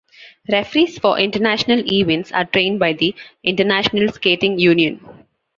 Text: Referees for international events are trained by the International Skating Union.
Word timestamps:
Referees 0.51 0.97
for 0.97 1.19
international 1.19 1.79
events 1.85 2.31
are 2.31 2.45
trained 2.45 2.79
by 2.79 2.91
the 2.93 3.13
International 3.43 4.11
Skating 4.11 4.57
Union. 4.57 4.99